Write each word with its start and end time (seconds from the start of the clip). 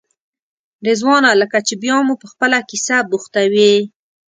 رضوانه 0.87 1.31
لکه 1.41 1.57
چې 1.67 1.73
بیا 1.83 1.97
مو 2.05 2.13
په 2.21 2.27
خپله 2.31 2.57
کیسه 2.69 2.97
بوختوې. 3.09 3.73